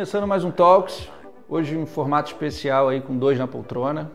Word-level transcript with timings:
Começando 0.00 0.26
mais 0.26 0.44
um 0.44 0.50
Talks, 0.50 1.10
hoje 1.46 1.76
em 1.76 1.84
formato 1.84 2.32
especial 2.32 2.88
aí 2.88 3.02
com 3.02 3.18
dois 3.18 3.38
na 3.38 3.46
poltrona. 3.46 4.10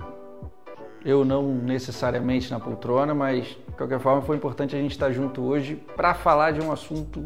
Eu 1.05 1.23
não 1.23 1.43
necessariamente 1.43 2.49
na 2.49 2.59
poltrona, 2.59 3.13
mas 3.13 3.49
de 3.49 3.75
qualquer 3.77 3.99
forma 3.99 4.23
foi 4.23 4.35
importante 4.35 4.75
a 4.75 4.79
gente 4.79 4.93
estar 4.93 5.11
junto 5.11 5.43
hoje 5.43 5.75
para 5.95 6.15
falar 6.15 6.53
de 6.53 6.59
um 6.59 6.71
assunto 6.71 7.23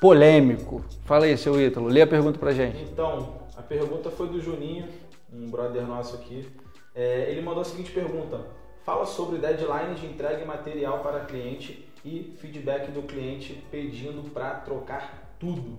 polêmico. 0.00 0.82
Fala 1.04 1.26
aí, 1.26 1.36
seu 1.36 1.60
Ítalo, 1.60 1.88
lê 1.88 2.00
a 2.00 2.06
pergunta 2.06 2.38
pra 2.38 2.52
gente. 2.52 2.82
Então, 2.84 3.34
a 3.54 3.60
pergunta 3.60 4.10
foi 4.10 4.28
do 4.28 4.40
Juninho, 4.40 4.88
um 5.30 5.50
brother 5.50 5.86
nosso 5.86 6.16
aqui. 6.16 6.50
É, 6.94 7.30
ele 7.30 7.42
mandou 7.42 7.60
a 7.60 7.64
seguinte 7.66 7.92
pergunta: 7.92 8.46
Fala 8.82 9.04
sobre 9.04 9.36
deadline 9.36 9.94
de 9.94 10.06
entrega 10.06 10.42
e 10.42 10.46
material 10.46 11.00
para 11.00 11.20
cliente 11.26 11.86
e 12.02 12.34
feedback 12.38 12.90
do 12.90 13.02
cliente 13.02 13.62
pedindo 13.70 14.22
para 14.30 14.54
trocar 14.54 15.34
tudo. 15.38 15.76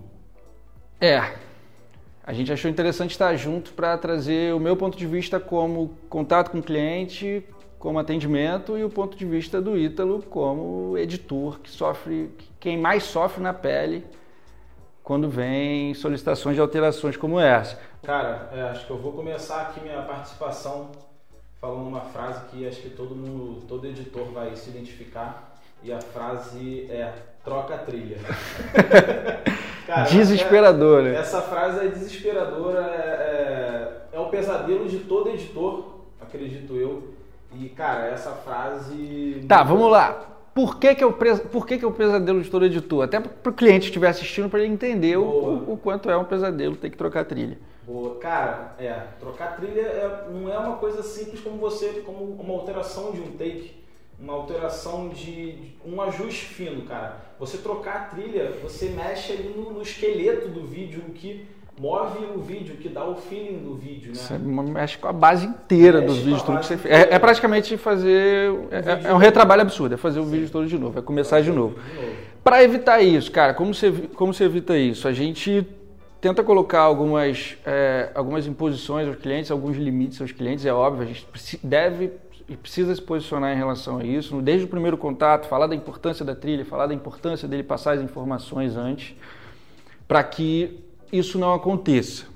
É, 1.00 1.34
a 2.26 2.32
gente 2.32 2.52
achou 2.52 2.68
interessante 2.68 3.12
estar 3.12 3.34
junto 3.36 3.72
para 3.72 3.96
trazer 3.96 4.52
o 4.52 4.58
meu 4.58 4.76
ponto 4.76 4.98
de 4.98 5.06
vista 5.06 5.38
como 5.38 5.96
contato 6.10 6.50
com 6.50 6.58
o 6.58 6.62
cliente, 6.62 7.46
como 7.78 8.00
atendimento 8.00 8.76
e 8.76 8.82
o 8.82 8.90
ponto 8.90 9.16
de 9.16 9.24
vista 9.24 9.62
do 9.62 9.78
Ítalo 9.78 10.20
como 10.22 10.98
editor 10.98 11.60
que 11.60 11.70
sofre, 11.70 12.30
quem 12.58 12.76
mais 12.76 13.04
sofre 13.04 13.40
na 13.40 13.54
pele 13.54 14.04
quando 15.04 15.30
vem 15.30 15.94
solicitações 15.94 16.56
de 16.56 16.60
alterações 16.60 17.16
como 17.16 17.38
essa. 17.38 17.78
Cara, 18.02 18.50
é, 18.52 18.60
acho 18.62 18.86
que 18.86 18.90
eu 18.90 18.98
vou 18.98 19.12
começar 19.12 19.62
aqui 19.62 19.80
minha 19.80 20.02
participação 20.02 20.90
falando 21.60 21.86
uma 21.86 22.00
frase 22.00 22.44
que 22.48 22.66
acho 22.66 22.80
que 22.80 22.90
todo 22.90 23.14
mundo, 23.14 23.64
todo 23.68 23.86
editor 23.86 24.24
vai 24.32 24.56
se 24.56 24.70
identificar. 24.70 25.54
E 25.80 25.92
a 25.92 26.00
frase 26.00 26.90
é 26.90 27.12
troca 27.44 27.76
a 27.76 27.78
trilha. 27.78 28.18
Cara, 29.96 30.10
desesperadora. 30.10 31.08
É, 31.08 31.14
essa 31.16 31.40
frase 31.40 31.86
é 31.86 31.88
desesperadora, 31.88 32.80
é, 32.80 34.06
é, 34.12 34.16
é 34.16 34.20
o 34.20 34.26
pesadelo 34.26 34.86
de 34.86 34.98
todo 34.98 35.30
editor, 35.30 36.00
acredito 36.20 36.74
eu. 36.74 37.14
E, 37.54 37.70
cara, 37.70 38.08
essa 38.08 38.32
frase. 38.32 39.46
Tá, 39.48 39.62
vamos 39.62 39.90
lá. 39.90 40.34
Por 40.54 40.78
que, 40.78 40.94
que, 40.94 41.02
é, 41.02 41.06
o, 41.06 41.12
por 41.12 41.66
que, 41.66 41.78
que 41.78 41.84
é 41.84 41.88
o 41.88 41.92
pesadelo 41.92 42.42
de 42.42 42.50
todo 42.50 42.66
editor? 42.66 43.04
Até 43.04 43.20
para 43.20 43.50
o 43.50 43.54
cliente 43.54 43.84
que 43.84 43.86
estiver 43.86 44.08
assistindo, 44.08 44.50
para 44.50 44.60
ele 44.60 44.72
entender 44.72 45.16
o, 45.16 45.72
o, 45.72 45.78
quanto 45.82 46.10
é 46.10 46.16
um 46.16 46.24
pesadelo 46.24 46.76
ter 46.76 46.90
que 46.90 46.96
trocar 46.96 47.24
trilha. 47.24 47.58
Boa. 47.86 48.16
Cara, 48.16 48.74
é, 48.78 49.00
trocar 49.18 49.56
trilha 49.56 49.80
é, 49.80 50.26
não 50.30 50.52
é 50.52 50.58
uma 50.58 50.76
coisa 50.76 51.02
simples 51.02 51.40
como 51.40 51.56
você, 51.56 52.02
como 52.04 52.24
uma 52.38 52.54
alteração 52.54 53.12
de 53.12 53.20
um 53.20 53.32
take, 53.32 53.72
uma 54.18 54.32
alteração 54.32 55.08
de, 55.08 55.52
de 55.52 55.74
um 55.84 56.00
ajuste 56.00 56.46
fino, 56.46 56.82
cara. 56.82 57.16
Você 57.38 57.58
trocar 57.58 57.96
a 57.96 58.00
trilha, 58.04 58.52
você 58.62 58.88
mexe 58.88 59.32
ali 59.32 59.54
no, 59.54 59.72
no 59.72 59.82
esqueleto 59.82 60.48
do 60.48 60.66
vídeo, 60.66 61.02
o 61.06 61.12
que 61.12 61.46
move 61.78 62.24
o 62.34 62.40
vídeo, 62.40 62.76
que 62.76 62.88
dá 62.88 63.04
o 63.04 63.16
feeling 63.16 63.58
do 63.58 63.74
vídeo, 63.74 64.08
né? 64.08 64.14
Você 64.14 64.38
mexe 64.38 64.96
com 64.96 65.08
a 65.08 65.12
base 65.12 65.46
inteira 65.46 66.00
mexe 66.00 66.14
dos 66.14 66.22
vídeos, 66.22 66.42
tudo 66.42 66.58
que 66.58 66.66
você 66.66 66.76
fez. 66.76 66.94
É, 66.94 67.14
é, 67.14 67.18
praticamente 67.18 67.76
fazer. 67.76 68.50
É, 68.70 69.08
é, 69.08 69.14
um 69.14 69.18
retrabalho 69.18 69.62
absurdo, 69.62 69.94
é 69.94 69.98
fazer 69.98 70.20
o 70.20 70.24
vídeo 70.24 70.48
todo 70.48 70.66
de 70.66 70.78
novo, 70.78 70.98
é 70.98 71.02
começar 71.02 71.40
de 71.42 71.50
novo. 71.50 71.76
novo. 71.76 72.16
Para 72.42 72.62
evitar 72.62 73.02
isso, 73.02 73.30
cara, 73.30 73.52
como 73.52 73.74
você, 73.74 73.92
como 74.14 74.32
você 74.32 74.44
evita 74.44 74.76
isso? 74.78 75.06
A 75.06 75.12
gente 75.12 75.66
tenta 76.20 76.42
colocar 76.42 76.80
algumas, 76.80 77.56
é, 77.66 78.10
algumas 78.14 78.46
imposições 78.46 79.06
aos 79.06 79.16
clientes, 79.16 79.50
alguns 79.50 79.76
limites 79.76 80.20
aos 80.20 80.32
clientes, 80.32 80.64
é 80.64 80.72
óbvio, 80.72 81.02
a 81.02 81.06
gente 81.06 81.26
deve 81.62 82.12
e 82.48 82.56
precisa 82.56 82.94
se 82.94 83.02
posicionar 83.02 83.52
em 83.52 83.56
relação 83.56 83.98
a 83.98 84.04
isso, 84.04 84.40
desde 84.40 84.66
o 84.66 84.68
primeiro 84.68 84.96
contato, 84.96 85.48
falar 85.48 85.66
da 85.66 85.74
importância 85.74 86.24
da 86.24 86.34
trilha, 86.34 86.64
falar 86.64 86.86
da 86.86 86.94
importância 86.94 87.48
dele 87.48 87.62
passar 87.62 87.92
as 87.92 88.02
informações 88.02 88.76
antes, 88.76 89.16
para 90.06 90.22
que 90.22 90.80
isso 91.12 91.38
não 91.38 91.52
aconteça. 91.52 92.26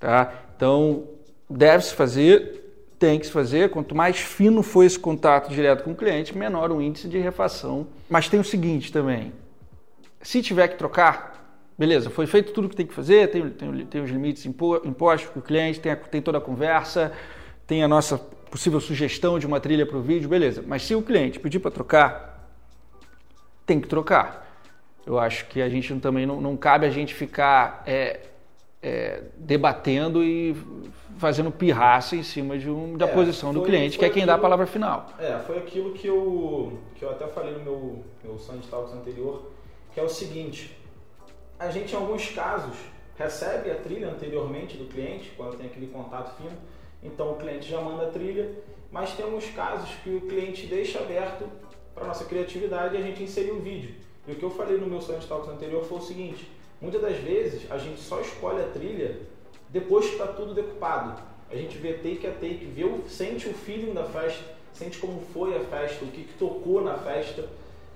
Tá? 0.00 0.32
Então, 0.56 1.04
deve-se 1.48 1.94
fazer, 1.94 2.94
tem 2.98 3.18
que 3.18 3.26
se 3.26 3.32
fazer, 3.32 3.70
quanto 3.70 3.94
mais 3.94 4.16
fino 4.16 4.62
for 4.62 4.84
esse 4.84 4.98
contato 4.98 5.50
direto 5.50 5.84
com 5.84 5.92
o 5.92 5.96
cliente, 5.96 6.36
menor 6.36 6.72
o 6.72 6.80
índice 6.80 7.06
de 7.06 7.18
refação. 7.18 7.86
Mas 8.08 8.28
tem 8.28 8.40
o 8.40 8.44
seguinte 8.44 8.90
também, 8.90 9.32
se 10.22 10.42
tiver 10.42 10.68
que 10.68 10.76
trocar, 10.76 11.36
Beleza, 11.78 12.10
foi 12.10 12.26
feito 12.26 12.52
tudo 12.52 12.64
o 12.64 12.68
que 12.68 12.74
tem 12.74 12.84
que 12.84 12.92
fazer, 12.92 13.30
tem, 13.30 13.48
tem, 13.50 13.86
tem 13.86 14.02
os 14.02 14.10
limites 14.10 14.44
impostos 14.44 15.30
para 15.30 15.38
o 15.38 15.42
cliente, 15.42 15.78
tem, 15.78 15.94
tem 15.94 16.20
toda 16.20 16.38
a 16.38 16.40
conversa, 16.40 17.12
tem 17.68 17.84
a 17.84 17.88
nossa 17.88 18.20
possível 18.48 18.80
sugestão 18.80 19.38
de 19.38 19.46
uma 19.46 19.60
trilha 19.60 19.86
para 19.86 19.96
o 19.96 20.02
vídeo, 20.02 20.28
beleza. 20.28 20.62
Mas 20.66 20.82
se 20.82 20.94
o 20.94 21.02
cliente 21.02 21.38
pedir 21.38 21.58
para 21.58 21.70
trocar, 21.70 22.48
tem 23.64 23.80
que 23.80 23.88
trocar. 23.88 24.46
Eu 25.06 25.18
acho 25.18 25.46
que 25.46 25.62
a 25.62 25.68
gente 25.68 25.94
também 25.96 26.26
não, 26.26 26.40
não 26.40 26.56
cabe 26.56 26.86
a 26.86 26.90
gente 26.90 27.14
ficar 27.14 27.82
é, 27.86 28.20
é, 28.82 29.22
debatendo 29.36 30.22
e 30.22 30.56
fazendo 31.18 31.50
pirraça 31.50 32.14
em 32.14 32.22
cima 32.22 32.56
de 32.58 32.70
um, 32.70 32.96
da 32.96 33.06
é, 33.06 33.12
posição 33.12 33.52
foi, 33.52 33.60
do 33.60 33.66
cliente, 33.66 33.98
que 33.98 34.04
é 34.04 34.08
quem 34.08 34.22
aquilo, 34.22 34.26
dá 34.26 34.34
a 34.34 34.38
palavra 34.38 34.66
final. 34.66 35.08
É, 35.18 35.38
foi 35.46 35.58
aquilo 35.58 35.92
que 35.92 36.06
eu, 36.06 36.78
que 36.94 37.04
eu 37.04 37.10
até 37.10 37.26
falei 37.26 37.54
no 37.54 37.60
meu, 37.60 38.04
meu 38.22 38.38
Sunday 38.38 38.68
Talks 38.70 38.94
anterior, 38.94 39.50
que 39.92 40.00
é 40.00 40.02
o 40.02 40.08
seguinte, 40.08 40.76
a 41.58 41.70
gente, 41.70 41.92
em 41.92 41.96
alguns 41.96 42.30
casos, 42.30 42.76
recebe 43.16 43.70
a 43.70 43.74
trilha 43.74 44.10
anteriormente 44.10 44.76
do 44.76 44.86
cliente, 44.86 45.32
quando 45.36 45.56
tem 45.56 45.66
aquele 45.66 45.88
contato 45.88 46.36
fino, 46.36 46.56
então 47.02 47.32
o 47.32 47.36
cliente 47.36 47.68
já 47.68 47.80
manda 47.80 48.04
a 48.04 48.10
trilha, 48.10 48.50
mas 48.90 49.12
tem 49.12 49.24
alguns 49.24 49.48
casos 49.50 49.90
que 50.02 50.10
o 50.10 50.22
cliente 50.22 50.66
deixa 50.66 50.98
aberto 50.98 51.44
para 51.94 52.06
nossa 52.06 52.24
criatividade 52.24 52.94
e 52.94 52.98
a 52.98 53.02
gente 53.02 53.22
inserir 53.22 53.50
o 53.50 53.60
vídeo. 53.60 53.94
E 54.26 54.32
o 54.32 54.34
que 54.34 54.42
eu 54.42 54.50
falei 54.50 54.76
no 54.76 54.86
meu 54.86 55.00
Sunday 55.00 55.26
Talks 55.26 55.48
anterior 55.48 55.84
foi 55.84 55.98
o 55.98 56.02
seguinte: 56.02 56.50
muitas 56.80 57.00
das 57.00 57.16
vezes 57.16 57.70
a 57.70 57.78
gente 57.78 58.00
só 58.00 58.20
escolhe 58.20 58.62
a 58.62 58.68
trilha 58.68 59.20
depois 59.70 60.06
que 60.06 60.12
está 60.12 60.26
tudo 60.26 60.54
decupado. 60.54 61.20
A 61.50 61.56
gente 61.56 61.78
vê 61.78 61.94
take 61.94 62.26
a 62.26 62.32
take, 62.32 62.64
vê 62.66 62.84
sente 63.08 63.48
o 63.48 63.54
feeling 63.54 63.94
da 63.94 64.04
festa, 64.04 64.44
sente 64.72 64.98
como 64.98 65.20
foi 65.32 65.56
a 65.56 65.60
festa, 65.60 66.04
o 66.04 66.08
que, 66.08 66.24
que 66.24 66.34
tocou 66.34 66.82
na 66.82 66.98
festa, 66.98 67.48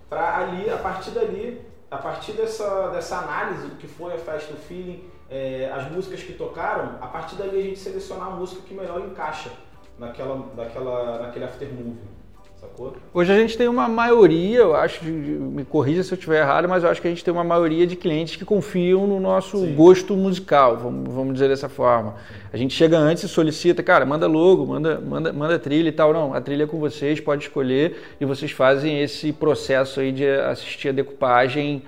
para 0.09 0.39
ali, 0.39 0.71
a 0.71 0.79
partir 0.79 1.11
dali, 1.11 1.61
a 1.91 1.99
partir 1.99 2.33
dessa, 2.33 2.89
dessa 2.89 3.19
análise 3.19 3.67
do 3.67 3.77
que 3.77 3.87
foi 3.87 4.15
a 4.15 4.19
festa, 4.19 4.55
o 4.55 4.57
feeling, 4.57 5.05
é, 5.33 5.73
as 5.75 5.91
músicas 5.91 6.23
que 6.23 6.35
tocaram, 6.35 6.97
a 7.01 7.07
partir 7.07 7.37
dali 7.37 7.59
a 7.59 7.63
gente 7.63 7.79
selecionar 7.79 8.29
a 8.29 8.31
música 8.33 8.61
que 8.67 8.75
melhor 8.75 9.01
encaixa 9.01 9.51
naquela, 9.99 10.47
naquela, 10.55 11.23
naquele 11.23 11.47
aftermovie. 11.47 12.13
Sacou? 12.61 12.95
Hoje 13.13 13.33
a 13.33 13.37
gente 13.37 13.59
tem 13.59 13.67
uma 13.67 13.89
maioria, 13.89 14.59
eu 14.59 14.77
acho, 14.77 15.05
me 15.05 15.65
corrija 15.65 16.05
se 16.05 16.13
eu 16.13 16.17
estiver 16.17 16.43
errado, 16.43 16.69
mas 16.69 16.85
eu 16.85 16.91
acho 16.91 17.01
que 17.01 17.09
a 17.09 17.11
gente 17.11 17.25
tem 17.25 17.33
uma 17.35 17.43
maioria 17.43 17.85
de 17.85 17.97
clientes 17.97 18.37
que 18.37 18.45
confiam 18.45 19.05
no 19.05 19.19
nosso 19.19 19.59
Sim. 19.59 19.75
gosto 19.75 20.15
musical, 20.15 20.77
vamos, 20.77 21.13
vamos 21.13 21.33
dizer 21.33 21.49
dessa 21.49 21.69
forma. 21.69 22.15
A 22.53 22.57
gente 22.57 22.73
chega 22.73 22.97
antes 22.97 23.25
e 23.25 23.29
solicita, 23.29 23.83
cara, 23.83 24.07
manda 24.07 24.29
logo, 24.29 24.65
manda, 24.65 25.01
manda, 25.01 25.33
manda 25.33 25.59
trilha 25.59 25.89
e 25.89 25.93
tal. 25.93 26.13
Não, 26.13 26.35
a 26.35 26.41
trilha 26.41 26.63
é 26.63 26.67
com 26.67 26.79
vocês, 26.79 27.19
pode 27.19 27.45
escolher 27.45 27.97
e 28.21 28.25
vocês 28.25 28.53
fazem 28.53 29.03
esse 29.03 29.33
processo 29.33 29.99
aí 29.99 30.13
de 30.13 30.29
assistir 30.29 30.91
a 30.91 30.93
decupagem 30.93 31.83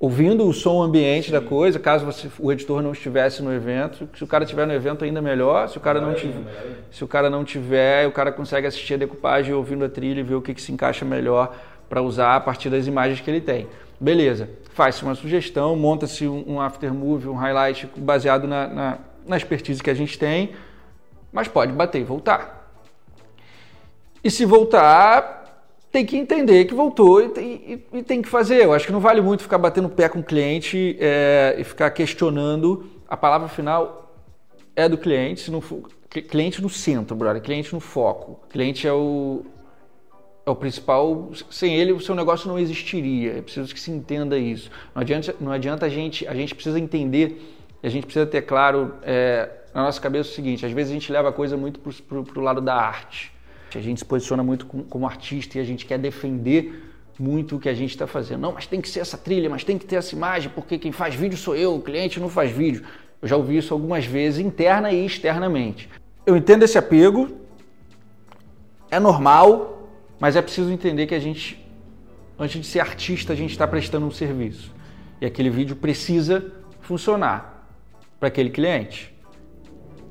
ouvindo 0.00 0.46
o 0.46 0.52
som 0.52 0.82
ambiente 0.82 1.26
Sim. 1.26 1.32
da 1.32 1.40
coisa, 1.40 1.78
caso 1.78 2.04
você, 2.04 2.30
o 2.38 2.52
editor 2.52 2.82
não 2.82 2.92
estivesse 2.92 3.42
no 3.42 3.52
evento. 3.52 4.08
Se 4.16 4.22
o 4.22 4.26
cara 4.26 4.44
estiver 4.44 4.66
no 4.66 4.72
evento, 4.72 5.04
ainda 5.04 5.20
melhor. 5.20 5.68
Se 5.68 5.76
o 5.76 5.80
cara 5.80 6.00
não 6.00 6.14
tiver, 6.14 6.44
se 6.90 7.02
o 7.02 7.08
cara 7.08 7.28
não 7.28 7.44
tiver, 7.44 8.06
o 8.06 8.12
cara 8.12 8.30
consegue 8.30 8.66
assistir 8.66 8.94
a 8.94 8.96
decupagem 8.98 9.52
ouvindo 9.52 9.84
a 9.84 9.88
trilha 9.88 10.20
e 10.20 10.22
ver 10.22 10.36
o 10.36 10.42
que, 10.42 10.54
que 10.54 10.62
se 10.62 10.70
encaixa 10.72 11.04
melhor 11.04 11.54
para 11.88 12.02
usar 12.02 12.36
a 12.36 12.40
partir 12.40 12.70
das 12.70 12.86
imagens 12.86 13.20
que 13.20 13.30
ele 13.30 13.40
tem. 13.40 13.66
Beleza, 14.00 14.48
faz-se 14.74 15.02
uma 15.02 15.14
sugestão, 15.16 15.74
monta-se 15.74 16.28
um, 16.28 16.60
aftermovie, 16.60 17.28
um 17.28 17.34
highlight 17.34 17.88
baseado 17.96 18.46
na, 18.46 18.68
na, 18.68 18.98
na 19.26 19.36
expertise 19.36 19.82
que 19.82 19.90
a 19.90 19.94
gente 19.94 20.16
tem, 20.16 20.52
mas 21.32 21.48
pode 21.48 21.72
bater 21.72 22.00
e 22.00 22.04
voltar. 22.04 22.70
E 24.22 24.30
se 24.30 24.44
voltar, 24.44 25.37
tem 25.90 26.04
que 26.04 26.16
entender 26.16 26.66
que 26.66 26.74
voltou 26.74 27.22
e 27.22 27.28
tem, 27.30 27.46
e, 27.92 27.98
e 27.98 28.02
tem, 28.02 28.20
que 28.20 28.28
fazer. 28.28 28.64
Eu 28.64 28.72
acho 28.72 28.86
que 28.86 28.92
não 28.92 29.00
vale 29.00 29.20
muito 29.20 29.42
ficar 29.42 29.58
batendo 29.58 29.88
pé 29.88 30.08
com 30.08 30.20
o 30.20 30.24
cliente 30.24 30.96
é, 31.00 31.56
e 31.58 31.64
ficar 31.64 31.90
questionando. 31.90 32.86
A 33.08 33.16
palavra 33.16 33.48
final 33.48 34.14
é 34.76 34.88
do 34.88 34.98
cliente, 34.98 35.40
se 35.40 35.50
não 35.50 35.60
for, 35.60 35.88
cliente 36.28 36.60
no 36.62 36.68
centro, 36.68 37.16
brother, 37.16 37.42
cliente 37.42 37.72
no 37.72 37.80
foco. 37.80 38.40
Cliente 38.50 38.86
é 38.86 38.92
o, 38.92 39.42
é 40.44 40.50
o 40.50 40.54
principal. 40.54 41.30
Sem 41.50 41.74
ele, 41.74 41.92
o 41.92 42.00
seu 42.00 42.14
negócio 42.14 42.48
não 42.48 42.58
existiria. 42.58 43.38
É 43.38 43.42
preciso 43.42 43.72
que 43.72 43.80
se 43.80 43.90
entenda 43.90 44.38
isso. 44.38 44.70
Não 44.94 45.00
adianta, 45.02 45.34
não 45.40 45.52
adianta 45.52 45.86
a 45.86 45.88
gente, 45.88 46.26
a 46.26 46.34
gente 46.34 46.54
precisa 46.54 46.78
entender, 46.78 47.56
a 47.82 47.88
gente 47.88 48.04
precisa 48.04 48.26
ter 48.26 48.42
claro 48.42 48.94
é, 49.02 49.48
na 49.74 49.84
nossa 49.84 50.00
cabeça 50.00 50.30
o 50.30 50.32
seguinte: 50.34 50.66
às 50.66 50.72
vezes 50.72 50.90
a 50.90 50.94
gente 50.94 51.10
leva 51.10 51.30
a 51.30 51.32
coisa 51.32 51.56
muito 51.56 51.80
para 51.80 52.40
o 52.40 52.42
lado 52.42 52.60
da 52.60 52.74
arte. 52.74 53.32
A 53.76 53.80
gente 53.80 53.98
se 53.98 54.04
posiciona 54.04 54.42
muito 54.42 54.64
como 54.66 55.06
artista 55.06 55.58
e 55.58 55.60
a 55.60 55.64
gente 55.64 55.84
quer 55.84 55.98
defender 55.98 56.88
muito 57.18 57.56
o 57.56 57.60
que 57.60 57.68
a 57.68 57.74
gente 57.74 57.90
está 57.90 58.06
fazendo. 58.06 58.40
Não, 58.40 58.52
mas 58.52 58.66
tem 58.66 58.80
que 58.80 58.88
ser 58.88 59.00
essa 59.00 59.18
trilha, 59.18 59.50
mas 59.50 59.64
tem 59.64 59.76
que 59.76 59.84
ter 59.84 59.96
essa 59.96 60.14
imagem, 60.14 60.50
porque 60.54 60.78
quem 60.78 60.92
faz 60.92 61.14
vídeo 61.14 61.36
sou 61.36 61.56
eu, 61.56 61.74
o 61.74 61.82
cliente 61.82 62.20
não 62.20 62.28
faz 62.28 62.50
vídeo. 62.50 62.84
Eu 63.20 63.26
já 63.28 63.36
ouvi 63.36 63.56
isso 63.56 63.74
algumas 63.74 64.06
vezes, 64.06 64.38
interna 64.38 64.92
e 64.92 65.04
externamente. 65.04 65.90
Eu 66.24 66.36
entendo 66.36 66.62
esse 66.62 66.78
apego, 66.78 67.36
é 68.90 69.00
normal, 69.00 69.88
mas 70.20 70.36
é 70.36 70.42
preciso 70.42 70.70
entender 70.70 71.06
que 71.06 71.14
a 71.14 71.18
gente, 71.18 71.62
antes 72.38 72.60
de 72.60 72.66
ser 72.66 72.80
artista, 72.80 73.32
a 73.32 73.36
gente 73.36 73.50
está 73.50 73.66
prestando 73.66 74.06
um 74.06 74.10
serviço. 74.10 74.72
E 75.20 75.26
aquele 75.26 75.50
vídeo 75.50 75.74
precisa 75.74 76.52
funcionar. 76.80 77.56
para 78.18 78.28
aquele 78.28 78.50
cliente. 78.50 79.14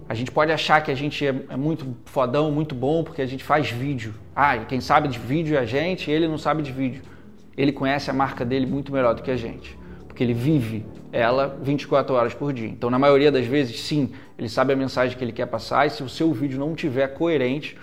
A 0.09 0.13
gente 0.13 0.31
pode 0.31 0.51
achar 0.51 0.81
que 0.81 0.89
a 0.89 0.95
gente 0.95 1.25
é, 1.25 1.35
é, 1.49 1.57
muito 1.57 1.97
fodão, 2.05 2.49
muito 2.49 2.73
bom, 2.73 3.03
porque 3.03 3.21
a 3.21 3.25
gente 3.25 3.43
faz 3.43 3.69
vídeo. 3.69 4.13
Ah, 4.35 4.57
quem 4.59 4.79
sabe 4.79 5.07
de 5.09 5.19
vídeo 5.19 5.55
é 5.57 5.59
a 5.59 5.65
gente, 5.65 6.09
ele 6.09 6.27
não 6.27 6.37
sabe 6.37 6.63
de 6.63 6.71
vídeo. 6.71 7.01
Ele 7.57 7.71
conhece 7.71 8.09
a 8.09 8.13
marca 8.13 8.45
dele 8.45 8.65
muito 8.65 8.91
melhor 8.91 9.13
do 9.13 9.21
que 9.21 9.31
a 9.31 9.35
gente, 9.35 9.77
porque 10.07 10.23
ele 10.23 10.33
vive 10.33 10.85
ela 11.11 11.57
24 11.61 12.15
horas 12.15 12.33
por 12.33 12.53
dia. 12.53 12.67
Então, 12.67 12.89
na 12.89 12.99
maioria 12.99 13.31
das 13.31 13.45
vezes, 13.45 13.79
sim, 13.81 14.13
ele 14.37 14.47
sabe 14.47 14.73
a 14.73 14.75
mensagem 14.75 15.17
que 15.17 15.23
ele 15.23 15.31
quer 15.31 15.47
passar 15.47 15.85
e 15.87 15.89
se 15.89 16.03
o 16.03 16.09
seu 16.09 16.31
vídeo 16.31 16.59
não 16.59 16.73
tiver 16.75 17.07
coerente, 17.09 17.77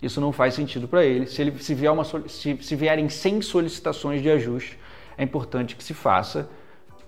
isso 0.00 0.20
não 0.20 0.32
faz 0.32 0.54
sentido 0.54 0.86
para 0.86 1.04
ele. 1.04 1.26
Se, 1.26 1.42
ele 1.42 1.58
se, 1.58 1.74
vier 1.74 1.92
uma, 1.92 2.04
se, 2.04 2.56
se 2.60 2.76
vierem 2.76 3.08
100 3.08 3.42
solicitações 3.42 4.22
de 4.22 4.30
ajuste, 4.30 4.78
é 5.18 5.24
importante 5.24 5.74
que 5.76 5.82
se 5.82 5.92
faça 5.92 6.48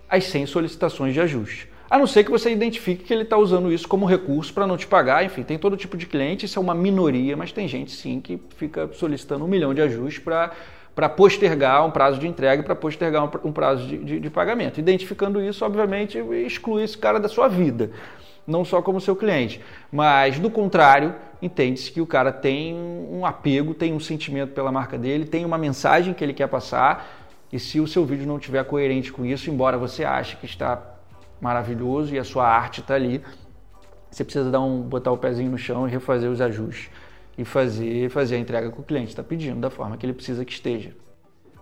as 0.08 0.24
100 0.24 0.46
solicitações 0.46 1.14
de 1.14 1.20
ajuste. 1.20 1.68
A 1.90 1.98
não 1.98 2.06
ser 2.06 2.22
que 2.22 2.30
você 2.30 2.50
identifique 2.50 3.04
que 3.04 3.12
ele 3.12 3.22
está 3.22 3.38
usando 3.38 3.72
isso 3.72 3.88
como 3.88 4.04
recurso 4.04 4.52
para 4.52 4.66
não 4.66 4.76
te 4.76 4.86
pagar. 4.86 5.24
Enfim, 5.24 5.42
tem 5.42 5.58
todo 5.58 5.76
tipo 5.76 5.96
de 5.96 6.06
cliente, 6.06 6.44
isso 6.44 6.58
é 6.58 6.62
uma 6.62 6.74
minoria, 6.74 7.36
mas 7.36 7.50
tem 7.50 7.66
gente 7.66 7.92
sim 7.92 8.20
que 8.20 8.38
fica 8.56 8.90
solicitando 8.92 9.44
um 9.44 9.48
milhão 9.48 9.72
de 9.72 9.80
ajustes 9.80 10.22
para 10.22 10.52
para 10.94 11.08
postergar 11.08 11.86
um 11.86 11.92
prazo 11.92 12.18
de 12.18 12.26
entrega, 12.26 12.60
para 12.60 12.74
postergar 12.74 13.22
um, 13.44 13.52
prazo 13.52 13.86
de, 13.86 13.98
de, 13.98 14.18
de, 14.18 14.30
pagamento. 14.30 14.80
Identificando 14.80 15.40
isso, 15.40 15.64
obviamente, 15.64 16.18
exclui 16.44 16.82
esse 16.82 16.98
cara 16.98 17.20
da 17.20 17.28
sua 17.28 17.46
vida, 17.46 17.92
não 18.44 18.64
só 18.64 18.82
como 18.82 19.00
seu 19.00 19.14
cliente. 19.14 19.60
Mas, 19.92 20.40
do 20.40 20.50
contrário, 20.50 21.14
entende-se 21.40 21.92
que 21.92 22.00
o 22.00 22.06
cara 22.06 22.32
tem 22.32 22.74
um 22.74 23.24
apego, 23.24 23.74
tem 23.74 23.94
um 23.94 24.00
sentimento 24.00 24.52
pela 24.52 24.72
marca 24.72 24.98
dele, 24.98 25.24
tem 25.24 25.44
uma 25.44 25.56
mensagem 25.56 26.12
que 26.12 26.24
ele 26.24 26.34
quer 26.34 26.48
passar, 26.48 27.08
e 27.52 27.60
se 27.60 27.78
o 27.78 27.86
seu 27.86 28.04
vídeo 28.04 28.26
não 28.26 28.38
estiver 28.38 28.64
coerente 28.64 29.12
com 29.12 29.24
isso, 29.24 29.48
embora 29.48 29.78
você 29.78 30.02
ache 30.02 30.34
que 30.34 30.46
está 30.46 30.97
maravilhoso 31.40 32.14
e 32.14 32.18
a 32.18 32.24
sua 32.24 32.46
arte 32.46 32.80
está 32.80 32.94
ali, 32.94 33.22
você 34.10 34.24
precisa 34.24 34.50
dar 34.50 34.60
um, 34.60 34.82
botar 34.82 35.12
o 35.12 35.18
pezinho 35.18 35.50
no 35.50 35.58
chão 35.58 35.86
e 35.86 35.90
refazer 35.90 36.30
os 36.30 36.40
ajustes 36.40 36.90
e 37.36 37.44
fazer, 37.44 38.10
fazer 38.10 38.36
a 38.36 38.38
entrega 38.38 38.72
que 38.72 38.80
o 38.80 38.82
cliente 38.82 39.10
está 39.10 39.22
pedindo, 39.22 39.60
da 39.60 39.70
forma 39.70 39.96
que 39.96 40.04
ele 40.04 40.12
precisa 40.12 40.44
que 40.44 40.52
esteja. 40.52 40.94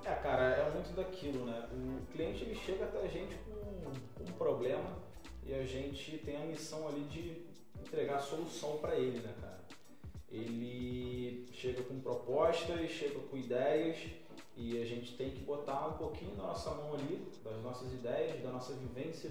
É, 0.05 0.12
cara, 0.14 0.43
é 0.43 0.70
muito 0.73 0.94
daquilo, 0.94 1.44
né? 1.44 1.64
O 1.73 2.12
cliente 2.12 2.44
ele 2.44 2.55
chega 2.55 2.84
até 2.84 3.05
a 3.05 3.08
gente 3.08 3.34
com, 3.44 3.90
com 4.14 4.31
um 4.31 4.32
problema 4.38 4.96
e 5.44 5.55
a 5.55 5.64
gente 5.64 6.19
tem 6.19 6.37
a 6.37 6.46
missão 6.46 6.88
ali 6.88 7.02
de 7.11 7.44
entregar 7.81 8.17
a 8.17 8.20
solução 8.20 8.78
para 8.78 8.94
ele, 8.94 9.19
né, 9.19 9.32
cara? 9.40 9.58
Ele 10.31 11.46
chega 11.52 11.82
com 11.82 12.00
propostas, 12.00 12.90
chega 12.90 13.19
com 13.19 13.37
ideias 13.37 13.96
e 14.56 14.81
a 14.81 14.87
gente 14.87 15.14
tem 15.17 15.31
que 15.31 15.41
botar 15.41 15.87
um 15.88 15.99
pouquinho 15.99 16.35
da 16.35 16.44
nossa 16.44 16.70
mão 16.70 16.94
ali, 16.94 17.31
das 17.44 17.62
nossas 17.62 17.93
ideias, 17.93 18.43
da 18.43 18.50
nossa 18.50 18.73
vivência, 18.73 19.31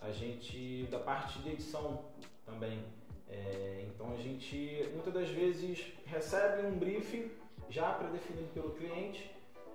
a 0.00 0.10
gente, 0.10 0.86
da 0.90 0.98
parte 0.98 1.38
de 1.38 1.50
edição 1.50 2.04
também. 2.44 2.84
É, 3.28 3.86
então 3.86 4.12
a 4.12 4.16
gente 4.16 4.88
muitas 4.92 5.14
das 5.14 5.28
vezes 5.28 5.92
recebe 6.06 6.66
um 6.66 6.78
briefing 6.78 7.30
já 7.68 7.92
pré-definido 7.92 8.48
pelo 8.52 8.70
cliente. 8.70 9.30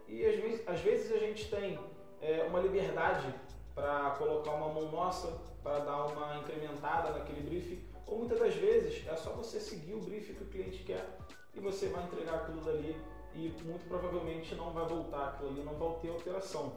E 0.08 0.26
às 0.26 0.36
vezes, 0.36 0.68
às 0.68 0.80
vezes 0.82 1.12
a 1.14 1.18
gente 1.18 1.50
tem 1.50 1.80
é, 2.22 2.44
uma 2.44 2.60
liberdade 2.60 3.34
para 3.74 4.12
colocar 4.12 4.52
uma 4.52 4.70
mão 4.70 4.92
nossa 4.92 5.28
para 5.64 5.80
dar 5.80 6.08
uma 6.08 6.38
incrementada 6.38 7.12
naquele 7.12 7.42
briefing. 7.42 7.82
Ou 8.06 8.20
muitas 8.20 8.40
das 8.40 8.54
vezes 8.56 9.08
é 9.08 9.16
só 9.16 9.32
você 9.32 9.60
seguir 9.62 9.94
o 9.94 10.00
briefing 10.00 10.34
que 10.34 10.44
o 10.44 10.48
cliente 10.48 10.84
quer 10.84 11.18
e 11.56 11.60
você 11.60 11.88
vai 11.88 12.04
entregar 12.04 12.36
aquilo 12.36 12.62
dali 12.62 12.96
e 13.36 13.54
muito 13.66 13.88
provavelmente 13.88 14.54
não 14.56 14.72
vai 14.72 14.86
voltar 14.86 15.30
aquilo 15.30 15.50
ali, 15.50 15.64
não 15.64 15.74
vai 15.76 16.00
ter 16.02 16.10
alteração. 16.10 16.74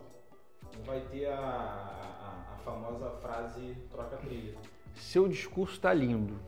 Não 0.77 0.85
vai 0.85 1.01
ter 1.01 1.27
a, 1.27 1.39
a, 1.39 2.55
a 2.55 2.59
famosa 2.65 3.11
frase 3.23 3.77
troca 3.91 4.17
trilha. 4.17 4.55
Seu 4.95 5.29
discurso 5.29 5.75
está 5.75 5.93
lindo, 5.93 6.39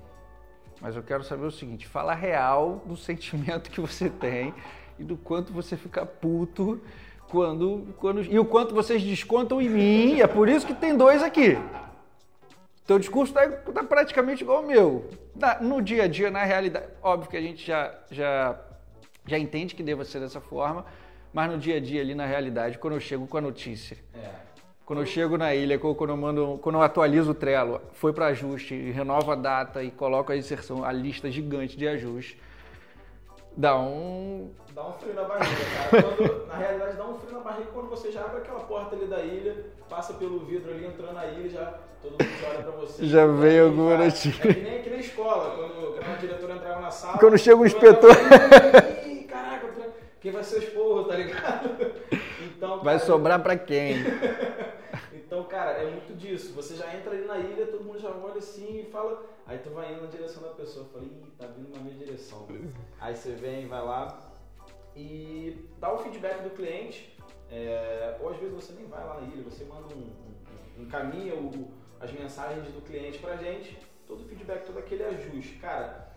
mas 0.81 0.97
eu 0.97 1.03
quero 1.03 1.23
saber 1.23 1.47
o 1.47 1.51
seguinte: 1.51 1.87
fala 1.87 2.15
real 2.15 2.83
do 2.87 2.97
sentimento 2.97 3.71
que 3.71 3.81
você 3.81 4.09
tem 4.09 4.55
e 4.99 5.05
do 5.05 5.17
quanto 5.17 5.53
você 5.53 5.77
fica 5.77 6.05
puto 6.05 6.81
quando, 7.29 7.95
quando 7.99 8.23
e 8.23 8.39
o 8.39 8.45
quanto 8.45 8.75
vocês 8.75 9.03
descontam 9.03 9.61
em 9.61 9.69
mim. 9.69 10.21
É 10.21 10.27
por 10.27 10.49
isso 10.49 10.67
que 10.67 10.75
tem 10.75 10.97
dois 10.97 11.23
aqui. 11.23 11.59
Teu 12.87 12.99
discurso 12.99 13.39
está 13.39 13.47
tá 13.73 13.85
praticamente 13.85 14.43
igual 14.43 14.59
ao 14.59 14.67
meu. 14.67 15.11
Na, 15.37 15.61
no 15.61 15.83
dia 15.83 16.05
a 16.05 16.09
dia, 16.09 16.31
na 16.31 16.43
realidade, 16.43 16.87
óbvio 17.03 17.31
que 17.31 17.37
a 17.37 17.41
gente 17.41 17.67
já, 17.67 17.95
já 18.11 18.59
já 19.29 19.39
entende 19.39 19.75
que 19.75 19.83
deva 19.83 20.05
ser 20.05 20.21
dessa 20.21 20.41
forma, 20.41 20.85
mas 21.33 21.51
no 21.51 21.59
dia 21.59 21.77
a 21.77 21.81
dia 21.81 22.01
ali 22.01 22.15
na 22.15 22.27
realidade, 22.27 22.79
quando 22.79 22.95
eu 22.95 23.01
chego 23.01 23.27
com 23.27 23.37
a 23.37 23.41
notícia, 23.41 23.97
é. 24.15 24.31
quando 24.85 25.01
eu 25.01 25.07
chego 25.07 25.37
na 25.37 25.55
ilha, 25.55 25.79
quando 25.79 26.09
eu, 26.09 26.17
mando, 26.17 26.59
quando 26.63 26.77
eu 26.77 26.83
atualizo 26.83 27.33
o 27.33 27.35
Trello, 27.35 27.81
foi 27.93 28.13
para 28.13 28.27
ajuste, 28.27 28.91
renova 28.91 29.35
a 29.35 29.37
data 29.37 29.83
e 29.83 29.91
coloco 29.91 30.33
a 30.33 30.37
inserção, 30.37 30.85
a 30.85 30.91
lista 30.91 31.31
gigante 31.31 31.77
de 31.77 31.87
ajustes, 31.87 32.39
dá 33.57 33.79
um. 33.79 34.51
Dá 34.75 34.89
um 34.89 34.93
frio 34.93 35.15
na 35.15 35.25
barriga, 35.25 35.65
cara. 35.91 36.03
Quando, 36.03 36.47
na 36.47 36.57
realidade, 36.57 36.97
dá 36.97 37.07
um 37.07 37.19
frio 37.19 37.33
na 37.33 37.41
barriga 37.41 37.71
quando 37.75 37.89
você 37.91 38.13
já 38.13 38.25
abre 38.25 38.39
aquela 38.39 38.61
porta 38.61 38.97
ali 38.97 39.07
da 39.07 39.21
ilha, 39.21 39.67
passa 39.89 40.15
pelo 40.15 40.39
vidro 40.41 40.71
ali, 40.71 40.87
entrando 40.87 41.15
na 41.15 41.27
ilha, 41.27 41.51
já 41.51 41.75
todo 42.01 42.13
mundo 42.13 42.47
olha 42.49 42.63
pra 42.63 42.73
você. 42.73 43.07
Já 43.07 43.27
veio 43.27 43.67
alguma 43.67 43.97
notícia. 43.97 44.49
É 44.49 44.55
que 44.55 44.61
nem 44.61 44.79
aqui 44.79 44.91
na 44.91 44.97
escola, 44.97 45.57
quando, 45.57 45.99
quando 45.99 46.15
a 46.15 46.17
diretora 46.17 46.55
entrava 46.55 46.81
na 46.81 46.91
sala. 46.91 47.19
Quando 47.19 47.37
chega 47.37 47.57
o 47.57 47.67
inspetor. 47.67 48.15
Quem 50.21 50.33
vai 50.33 50.43
ser 50.43 50.59
os 50.59 50.65
porros, 50.71 51.09
tá 51.09 51.17
ligado? 51.17 51.69
Então, 52.41 52.83
vai 52.83 52.97
cara, 52.97 53.07
sobrar 53.07 53.43
para 53.43 53.57
quem? 53.57 53.97
então, 55.13 55.43
cara, 55.45 55.73
é 55.73 55.91
muito 55.91 56.17
disso. 56.17 56.53
Você 56.55 56.77
já 56.77 56.95
entra 56.95 57.13
ali 57.13 57.25
na 57.25 57.37
ilha, 57.37 57.67
todo 57.67 57.85
mundo 57.85 57.99
já 57.99 58.11
olha 58.11 58.39
assim 58.39 58.81
e 58.81 58.91
fala. 58.91 59.25
Aí 59.47 59.59
tu 59.59 59.71
vai 59.71 59.93
indo 59.93 60.03
na 60.03 60.09
direção 60.09 60.43
da 60.43 60.51
pessoa. 60.51 60.87
Eu 60.87 60.91
falei, 60.91 61.09
Ih, 61.09 61.33
tá 61.37 61.47
vindo 61.47 61.75
na 61.75 61.81
minha 61.81 61.97
direção. 61.97 62.47
Aí 63.01 63.15
você 63.15 63.33
vem, 63.33 63.67
vai 63.67 63.83
lá 63.83 64.33
e 64.97 65.69
dá 65.79 65.93
o 65.93 65.99
feedback 65.99 66.43
do 66.43 66.51
cliente. 66.51 67.17
É, 67.51 68.17
ou 68.21 68.31
às 68.31 68.37
vezes 68.37 68.55
você 68.55 68.73
nem 68.73 68.87
vai 68.87 69.05
lá 69.05 69.21
na 69.21 69.27
ilha, 69.27 69.43
você 69.43 69.65
manda 69.65 69.95
um, 69.95 70.11
um 70.79 70.83
encaminha 70.83 71.35
o, 71.35 71.71
as 72.01 72.13
mensagens 72.13 72.69
do 72.69 72.83
cliente 72.83 73.19
pra 73.19 73.37
gente, 73.37 73.79
todo 74.07 74.23
o 74.23 74.29
feedback, 74.29 74.67
todo 74.67 74.79
aquele 74.79 75.05
ajuste. 75.05 75.55
Cara, 75.55 76.13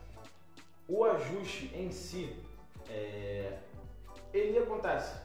o 0.88 1.06
ajuste 1.06 1.71
em 1.74 1.92
si, 1.92 2.36
é, 2.89 3.57
ele 4.33 4.57
acontece. 4.57 5.16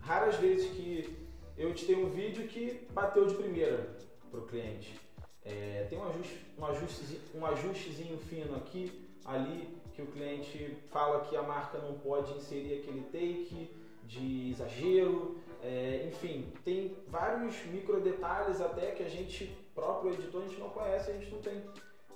Raras 0.00 0.36
vezes 0.36 0.70
que 0.72 1.16
eu 1.56 1.74
te 1.74 1.86
tenho 1.86 2.06
um 2.06 2.10
vídeo 2.10 2.46
que 2.48 2.86
bateu 2.92 3.26
de 3.26 3.34
primeira 3.34 3.88
para 4.30 4.40
o 4.40 4.46
cliente. 4.46 4.98
É, 5.44 5.86
tem 5.88 5.98
um, 5.98 6.06
ajuste, 6.06 6.46
um, 6.58 6.66
ajustezinho, 6.66 7.20
um 7.34 7.46
ajustezinho 7.46 8.18
fino 8.18 8.56
aqui, 8.56 9.06
ali, 9.24 9.76
que 9.94 10.02
o 10.02 10.06
cliente 10.06 10.76
fala 10.90 11.24
que 11.24 11.36
a 11.36 11.42
marca 11.42 11.78
não 11.78 11.94
pode 11.98 12.32
inserir 12.34 12.80
aquele 12.80 13.02
take 13.04 13.70
de 14.04 14.50
exagero. 14.50 15.38
É, 15.62 16.04
enfim, 16.06 16.52
tem 16.64 16.96
vários 17.08 17.56
micro 17.66 18.00
detalhes 18.00 18.60
até 18.60 18.92
que 18.92 19.02
a 19.02 19.08
gente, 19.08 19.56
próprio 19.74 20.12
editor, 20.12 20.42
a 20.42 20.46
gente 20.46 20.60
não 20.60 20.70
conhece, 20.70 21.10
a 21.10 21.14
gente 21.14 21.30
não 21.30 21.40
tem 21.40 21.62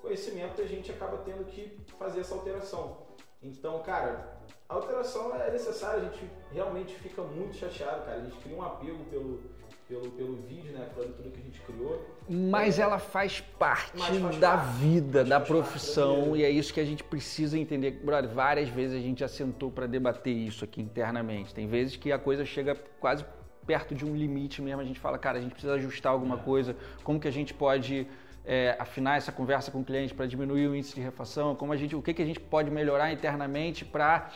conhecimento 0.00 0.60
e 0.60 0.64
a 0.64 0.68
gente 0.68 0.90
acaba 0.92 1.18
tendo 1.18 1.44
que 1.44 1.76
fazer 1.98 2.20
essa 2.20 2.34
alteração. 2.34 3.01
Então, 3.42 3.80
cara, 3.80 4.38
a 4.68 4.74
alteração 4.74 5.34
é 5.34 5.50
necessária, 5.50 5.98
a 5.98 6.04
gente 6.04 6.30
realmente 6.52 6.94
fica 6.94 7.22
muito 7.22 7.54
chateado, 7.56 8.04
cara. 8.04 8.18
A 8.18 8.24
gente 8.24 8.36
cria 8.36 8.56
um 8.56 8.62
apego 8.62 9.04
pelo, 9.10 9.40
pelo, 9.88 10.10
pelo 10.12 10.36
vídeo, 10.36 10.72
né? 10.72 10.88
Por 10.94 11.04
tudo 11.04 11.30
que 11.30 11.40
a 11.40 11.42
gente 11.42 11.60
criou. 11.60 12.06
Mas 12.28 12.78
ela 12.78 12.98
faz 12.98 13.40
parte 13.40 13.98
faz 13.98 14.38
da 14.38 14.56
parte. 14.56 14.78
vida, 14.78 15.24
da 15.24 15.40
profissão, 15.40 16.36
e 16.36 16.44
é 16.44 16.50
isso 16.50 16.72
que 16.72 16.80
a 16.80 16.84
gente 16.84 17.02
precisa 17.02 17.58
entender. 17.58 18.00
Brother, 18.04 18.30
várias 18.30 18.68
vezes 18.68 18.96
a 18.96 19.00
gente 19.00 19.20
já 19.20 19.28
sentou 19.28 19.70
para 19.70 19.86
debater 19.86 20.32
isso 20.32 20.64
aqui 20.64 20.80
internamente. 20.80 21.52
Tem 21.52 21.66
vezes 21.66 21.96
que 21.96 22.12
a 22.12 22.18
coisa 22.18 22.44
chega 22.44 22.76
quase 23.00 23.24
perto 23.66 23.94
de 23.94 24.04
um 24.04 24.14
limite 24.16 24.60
mesmo, 24.60 24.80
a 24.80 24.84
gente 24.84 24.98
fala, 24.98 25.18
cara, 25.18 25.38
a 25.38 25.40
gente 25.40 25.52
precisa 25.52 25.74
ajustar 25.74 26.12
alguma 26.12 26.36
é. 26.36 26.38
coisa, 26.38 26.76
como 27.04 27.20
que 27.20 27.28
a 27.28 27.30
gente 27.30 27.54
pode 27.54 28.06
é, 28.44 28.76
afinar 28.78 29.16
essa 29.16 29.30
conversa 29.30 29.70
com 29.70 29.80
o 29.80 29.84
cliente 29.84 30.14
para 30.14 30.26
diminuir 30.26 30.66
o 30.68 30.74
índice 30.74 30.94
de 30.94 31.00
refação, 31.00 31.54
como 31.54 31.72
a 31.72 31.76
gente, 31.76 31.94
o 31.94 32.02
que, 32.02 32.12
que 32.12 32.22
a 32.22 32.26
gente 32.26 32.40
pode 32.40 32.70
melhorar 32.70 33.12
internamente 33.12 33.84
para 33.84 34.30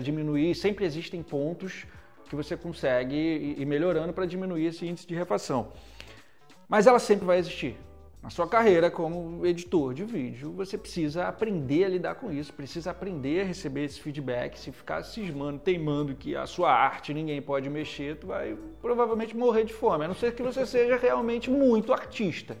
diminuir. 0.00 0.54
Sempre 0.54 0.84
existem 0.84 1.22
pontos 1.22 1.86
que 2.28 2.36
você 2.36 2.56
consegue 2.56 3.16
ir 3.58 3.66
melhorando 3.66 4.12
para 4.12 4.26
diminuir 4.26 4.66
esse 4.66 4.86
índice 4.86 5.06
de 5.06 5.14
refação. 5.14 5.72
Mas 6.68 6.86
ela 6.86 6.98
sempre 6.98 7.24
vai 7.24 7.38
existir. 7.38 7.76
Na 8.20 8.30
sua 8.30 8.48
carreira 8.48 8.90
como 8.90 9.46
editor 9.46 9.94
de 9.94 10.04
vídeo, 10.04 10.52
você 10.52 10.76
precisa 10.76 11.28
aprender 11.28 11.84
a 11.84 11.88
lidar 11.88 12.16
com 12.16 12.32
isso, 12.32 12.52
precisa 12.52 12.90
aprender 12.90 13.42
a 13.42 13.44
receber 13.44 13.84
esse 13.84 14.00
feedback. 14.00 14.58
Se 14.58 14.72
ficar 14.72 15.04
cismando, 15.04 15.60
teimando 15.60 16.14
que 16.14 16.34
a 16.34 16.44
sua 16.44 16.72
arte 16.72 17.14
ninguém 17.14 17.40
pode 17.40 17.70
mexer, 17.70 18.16
tu 18.16 18.26
vai 18.26 18.58
provavelmente 18.82 19.36
morrer 19.36 19.64
de 19.64 19.72
fome, 19.72 20.04
a 20.04 20.08
não 20.08 20.16
ser 20.16 20.34
que 20.34 20.42
você 20.42 20.66
seja 20.66 20.96
realmente 20.96 21.48
muito 21.48 21.92
artista 21.92 22.56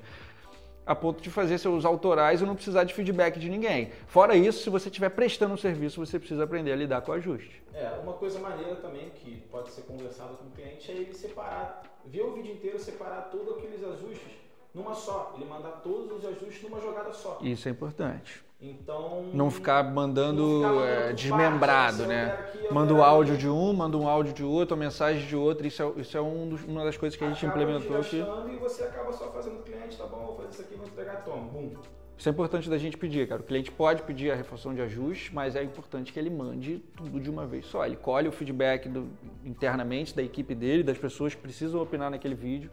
a 0.88 0.94
ponto 0.94 1.22
de 1.22 1.30
fazer 1.30 1.58
seus 1.58 1.84
autorais 1.84 2.40
e 2.40 2.46
não 2.46 2.54
precisar 2.54 2.84
de 2.84 2.94
feedback 2.94 3.38
de 3.38 3.50
ninguém. 3.50 3.92
Fora 4.06 4.34
isso, 4.34 4.64
se 4.64 4.70
você 4.70 4.88
estiver 4.88 5.10
prestando 5.10 5.52
um 5.52 5.56
serviço, 5.58 6.04
você 6.04 6.18
precisa 6.18 6.44
aprender 6.44 6.72
a 6.72 6.76
lidar 6.76 7.02
com 7.02 7.12
o 7.12 7.14
ajuste. 7.14 7.62
É, 7.74 7.90
uma 8.02 8.14
coisa 8.14 8.38
maneira 8.38 8.74
também 8.76 9.10
que 9.10 9.42
pode 9.50 9.70
ser 9.70 9.82
conversado 9.82 10.38
com 10.38 10.46
o 10.46 10.50
cliente 10.50 10.90
é 10.90 10.94
ele 10.94 11.12
separar, 11.12 11.82
ver 12.06 12.22
o 12.22 12.32
vídeo 12.32 12.54
inteiro, 12.54 12.78
separar 12.78 13.28
todos 13.30 13.58
aqueles 13.58 13.84
ajustes 13.84 14.47
numa 14.78 14.94
só. 14.94 15.34
Ele 15.36 15.44
mandar 15.44 15.80
todos 15.82 16.18
os 16.18 16.24
ajustes 16.24 16.62
numa 16.62 16.80
jogada 16.80 17.12
só. 17.12 17.38
Isso 17.42 17.68
é 17.68 17.70
importante. 17.70 18.42
Então. 18.60 19.30
Não 19.32 19.50
ficar 19.50 19.84
mandando, 19.84 20.42
não 20.42 20.56
ficar 20.56 20.72
mandando 20.72 20.84
é, 20.84 21.12
desmembrado, 21.12 21.98
parte, 21.98 22.08
né? 22.08 22.32
Aqui, 22.32 22.74
manda 22.74 22.92
o 22.92 23.02
áudio 23.02 23.36
de 23.36 23.48
um, 23.48 23.72
manda 23.72 23.96
um 23.96 24.08
áudio 24.08 24.32
de 24.32 24.42
outro, 24.42 24.74
a 24.74 24.78
mensagem 24.78 25.24
de 25.26 25.36
outro. 25.36 25.66
Isso 25.66 25.80
é, 25.80 26.00
isso 26.00 26.16
é 26.16 26.20
um 26.20 26.48
dos, 26.48 26.64
uma 26.64 26.84
das 26.84 26.96
coisas 26.96 27.16
que 27.16 27.24
a 27.24 27.28
gente 27.28 27.44
acaba 27.46 27.62
implementou 27.62 27.98
aqui. 27.98 28.16
E 28.16 28.56
você 28.56 28.82
acaba 28.84 29.12
só 29.12 29.30
fazendo 29.30 29.62
cliente, 29.62 29.96
tá 29.96 30.06
bom, 30.06 30.26
vou 30.26 30.36
fazer 30.36 30.48
isso 30.48 30.62
aqui, 30.62 30.74
vou 30.74 30.86
entregar, 30.86 31.22
toma, 31.24 31.42
bum. 31.42 31.72
Isso 32.18 32.28
é 32.28 32.32
importante 32.32 32.68
da 32.68 32.76
gente 32.76 32.98
pedir, 32.98 33.28
cara. 33.28 33.40
O 33.40 33.44
cliente 33.44 33.70
pode 33.70 34.02
pedir 34.02 34.32
a 34.32 34.34
refação 34.34 34.74
de 34.74 34.82
ajuste, 34.82 35.32
mas 35.32 35.54
é 35.54 35.62
importante 35.62 36.12
que 36.12 36.18
ele 36.18 36.28
mande 36.28 36.82
tudo 36.96 37.20
de 37.20 37.30
uma 37.30 37.46
vez 37.46 37.64
só. 37.66 37.86
Ele 37.86 37.94
colhe 37.94 38.26
o 38.26 38.32
feedback 38.32 38.88
do, 38.88 39.08
internamente 39.44 40.16
da 40.16 40.22
equipe 40.22 40.52
dele, 40.52 40.82
das 40.82 40.98
pessoas 40.98 41.32
que 41.32 41.40
precisam 41.40 41.80
opinar 41.80 42.10
naquele 42.10 42.34
vídeo, 42.34 42.72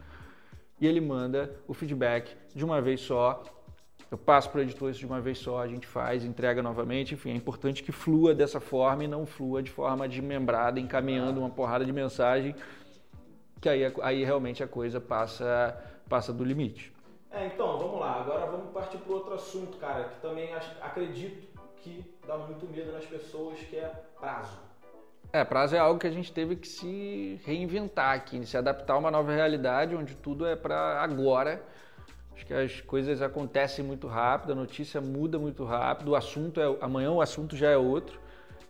e 0.80 0.88
ele 0.88 1.00
manda 1.00 1.56
o 1.68 1.74
feedback 1.74 2.36
de 2.54 2.64
uma 2.64 2.82
vez 2.82 3.02
só. 3.02 3.44
Eu 4.12 4.18
passo 4.18 4.50
para 4.50 4.60
o 4.60 4.62
editor 4.62 4.92
isso 4.92 5.00
de 5.00 5.06
uma 5.06 5.20
vez 5.20 5.38
só, 5.38 5.62
a 5.62 5.68
gente 5.68 5.88
faz, 5.88 6.24
entrega 6.24 6.62
novamente. 6.62 7.14
Enfim, 7.14 7.32
é 7.32 7.36
importante 7.36 7.84
que 7.84 7.92
flua 7.92 8.34
dessa 8.34 8.60
forma 8.60 9.04
e 9.04 9.08
não 9.08 9.26
flua 9.26 9.64
de 9.64 9.72
forma 9.72 10.08
desmembrada, 10.08 10.80
encaminhando 10.80 11.40
uma 11.40 11.50
porrada 11.50 11.84
de 11.84 11.92
mensagem, 11.92 12.56
que 13.60 13.68
aí, 13.68 13.92
aí 14.02 14.24
realmente 14.24 14.64
a 14.64 14.68
coisa 14.68 15.02
passa, 15.02 15.76
passa 16.08 16.32
do 16.32 16.44
limite. 16.44 16.94
É, 17.32 17.48
então, 17.48 17.78
vamos 17.78 18.00
lá. 18.00 18.22
Agora 18.22 18.46
vamos 18.46 18.72
partir 18.72 18.98
para 18.98 19.14
outro 19.14 19.34
assunto, 19.34 19.78
cara, 19.78 20.06
que 20.06 20.22
também 20.22 20.54
acredito 20.82 21.48
que 21.78 22.04
dá 22.26 22.38
muito 22.38 22.66
medo 22.68 22.92
nas 22.92 23.06
pessoas, 23.06 23.60
que 23.60 23.76
é 23.76 23.92
prazo. 24.20 24.58
É, 25.34 25.44
prazo 25.44 25.76
é 25.76 25.80
algo 25.80 26.00
que 26.00 26.08
a 26.08 26.12
gente 26.12 26.32
teve 26.32 26.56
que 26.56 26.68
se 26.68 27.40
reinventar 27.44 28.16
aqui, 28.16 28.46
se 28.46 28.58
adaptar 28.58 28.94
a 28.94 28.98
uma 28.98 29.12
nova 29.12 29.34
realidade 29.34 29.96
onde 29.96 30.16
tudo 30.16 30.46
é 30.46 30.56
para 30.56 31.02
agora. 31.02 31.62
Acho 32.34 32.46
que 32.46 32.54
as 32.54 32.82
coisas 32.82 33.22
acontecem 33.22 33.84
muito 33.84 34.08
rápido, 34.08 34.52
a 34.52 34.56
notícia 34.56 35.00
muda 35.00 35.40
muito 35.40 35.64
rápido, 35.64 36.12
o 36.12 36.16
assunto 36.16 36.60
é 36.60 36.78
amanhã 36.82 37.12
o 37.12 37.22
assunto 37.22 37.56
já 37.56 37.70
é 37.70 37.78
outro. 37.78 38.20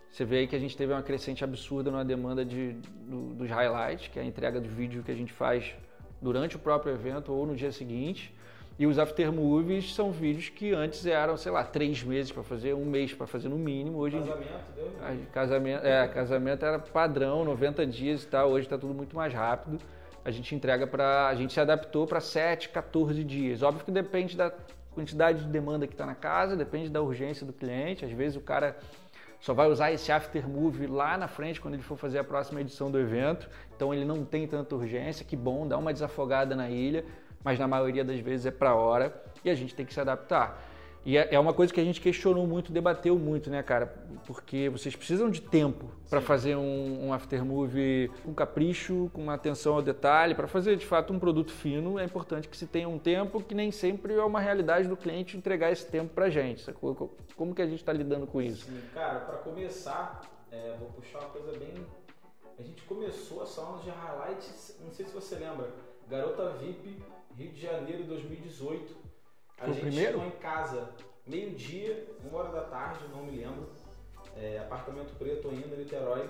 Você 0.09 0.23
vê 0.23 0.37
aí 0.39 0.47
que 0.47 0.55
a 0.55 0.59
gente 0.59 0.77
teve 0.77 0.93
uma 0.93 1.01
crescente 1.01 1.43
absurda 1.43 1.91
na 1.91 2.03
demanda 2.03 2.45
de, 2.45 2.73
do, 2.73 3.33
dos 3.33 3.49
highlights, 3.49 4.07
que 4.07 4.17
é 4.17 4.21
a 4.21 4.25
entrega 4.25 4.61
do 4.61 4.69
vídeo 4.69 5.03
que 5.03 5.11
a 5.11 5.15
gente 5.15 5.33
faz 5.33 5.75
durante 6.21 6.55
o 6.55 6.59
próprio 6.59 6.93
evento 6.93 7.33
ou 7.33 7.45
no 7.45 7.55
dia 7.55 7.71
seguinte. 7.71 8.33
E 8.77 8.85
os 8.85 8.99
aftermovies 8.99 9.93
são 9.93 10.11
vídeos 10.11 10.49
que 10.49 10.73
antes 10.73 11.05
eram, 11.05 11.37
sei 11.37 11.51
lá, 11.51 11.63
três 11.63 12.03
meses 12.03 12.29
para 12.29 12.43
fazer, 12.43 12.73
um 12.73 12.83
mês 12.83 13.13
para 13.13 13.25
fazer 13.25 13.47
no 13.47 13.57
mínimo. 13.57 13.99
Hoje 13.99 14.17
casamento, 14.17 14.71
deu? 14.75 14.91
Casamento, 15.31 15.85
é, 15.85 16.07
casamento 16.09 16.65
era 16.65 16.79
padrão, 16.79 17.45
90 17.45 17.85
dias 17.87 18.23
e 18.23 18.27
tal. 18.27 18.49
Hoje 18.49 18.65
está 18.65 18.77
tudo 18.77 18.93
muito 18.93 19.15
mais 19.15 19.33
rápido. 19.33 19.79
A 20.25 20.31
gente 20.31 20.53
entrega 20.53 20.85
para, 20.85 21.27
a 21.27 21.35
gente 21.35 21.53
se 21.53 21.59
adaptou 21.59 22.05
para 22.05 22.19
7, 22.19 22.69
14 22.69 23.23
dias. 23.23 23.63
Óbvio 23.63 23.85
que 23.85 23.91
depende 23.91 24.35
da 24.35 24.51
quantidade 24.93 25.43
de 25.43 25.47
demanda 25.47 25.87
que 25.87 25.93
está 25.93 26.05
na 26.05 26.15
casa, 26.15 26.55
depende 26.57 26.89
da 26.89 27.01
urgência 27.01 27.45
do 27.45 27.53
cliente. 27.53 28.03
Às 28.03 28.11
vezes 28.11 28.35
o 28.35 28.41
cara 28.41 28.77
só 29.39 29.53
vai 29.53 29.69
usar 29.69 29.93
esse 29.93 30.11
aftermovie 30.11 30.87
lá 30.87 31.17
na 31.17 31.29
frente 31.29 31.61
quando 31.61 31.75
ele 31.75 31.83
for 31.83 31.97
fazer 31.97 32.19
a 32.19 32.23
próxima 32.25 32.59
edição 32.59 32.91
do 32.91 32.99
evento. 32.99 33.47
Então 33.73 33.93
ele 33.93 34.03
não 34.03 34.25
tem 34.25 34.45
tanta 34.45 34.75
urgência. 34.75 35.25
Que 35.25 35.37
bom, 35.37 35.65
dá 35.65 35.77
uma 35.77 35.93
desafogada 35.93 36.57
na 36.57 36.69
ilha 36.69 37.05
mas 37.45 37.59
na 37.59 37.67
maioria 37.67 38.03
das 38.03 38.19
vezes 38.19 38.47
é 38.47 38.51
para 38.51 38.73
hora 38.73 39.15
e 39.43 39.49
a 39.51 39.55
gente 39.55 39.75
tem 39.75 39.85
que 39.85 39.93
se 39.93 40.01
adaptar. 40.01 40.59
E 41.05 41.15
é, 41.15 41.35
é 41.35 41.39
uma 41.39 41.53
coisa 41.53 41.71
que 41.71 41.79
a 41.79 41.83
gente 41.83 42.01
questionou 42.01 42.47
muito, 42.47 42.71
debateu 42.71 43.19
muito, 43.19 43.47
né, 43.51 43.61
cara? 43.61 43.85
Porque 44.25 44.67
vocês 44.69 44.95
precisam 44.95 45.29
de 45.29 45.39
tempo 45.39 45.85
para 46.09 46.19
fazer 46.19 46.55
um, 46.55 47.05
um 47.05 47.13
aftermovie 47.13 48.09
com 48.23 48.33
capricho, 48.33 49.11
com 49.13 49.29
atenção 49.29 49.75
ao 49.75 49.83
detalhe, 49.83 50.33
para 50.33 50.47
fazer 50.47 50.75
de 50.75 50.85
fato 50.85 51.13
um 51.13 51.19
produto 51.19 51.51
fino. 51.51 51.99
É 51.99 52.03
importante 52.03 52.49
que 52.49 52.57
se 52.57 52.65
tenha 52.65 52.89
um 52.89 52.97
tempo 52.97 53.39
que 53.39 53.53
nem 53.53 53.71
sempre 53.71 54.15
é 54.15 54.23
uma 54.23 54.39
realidade 54.39 54.87
do 54.87 54.97
cliente 54.97 55.37
entregar 55.37 55.71
esse 55.71 55.85
tempo 55.85 56.11
para 56.11 56.27
gente. 56.27 56.63
Sacou? 56.63 57.15
Como 57.35 57.53
que 57.53 57.61
a 57.61 57.67
gente 57.67 57.81
está 57.81 57.93
lidando 57.93 58.25
com 58.25 58.41
isso? 58.41 58.65
Sim, 58.65 58.81
cara, 58.91 59.19
para 59.19 59.37
começar, 59.37 60.21
é, 60.51 60.75
vou 60.79 60.89
puxar 60.89 61.19
uma 61.19 61.29
coisa 61.29 61.51
bem. 61.59 61.85
A 62.57 62.63
gente 62.63 62.81
começou 62.83 63.43
a 63.43 63.45
sauna 63.45 63.83
de 63.83 63.91
highlights, 63.91 64.79
não 64.83 64.89
sei 64.89 65.05
se 65.05 65.13
você 65.13 65.35
lembra, 65.35 65.69
Garota 66.07 66.49
VIP 66.59 67.01
Rio 67.35 67.51
de 67.51 67.61
Janeiro 67.61 68.03
2018. 68.03 68.95
A 69.57 69.65
Foi 69.65 69.73
gente 69.73 69.81
primeiro? 69.81 70.11
chegou 70.13 70.25
em 70.25 70.39
casa 70.39 70.89
meio-dia, 71.25 72.07
uma 72.23 72.39
hora 72.39 72.49
da 72.49 72.61
tarde, 72.61 73.05
não 73.11 73.23
me 73.23 73.37
lembro. 73.37 73.69
É, 74.37 74.59
apartamento 74.59 75.17
preto 75.17 75.49
ainda, 75.49 75.75
Niterói. 75.75 76.29